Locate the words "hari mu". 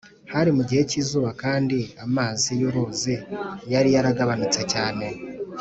0.33-0.63